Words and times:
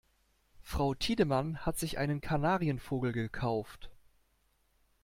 Frau 0.63 0.95
Tiedemann 0.95 1.59
hat 1.63 1.77
sich 1.77 1.99
einen 1.99 2.21
Kanarienvogel 2.21 3.11
gekauft. 3.11 3.91